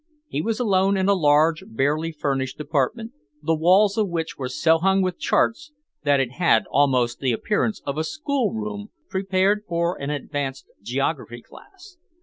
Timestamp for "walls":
3.53-3.99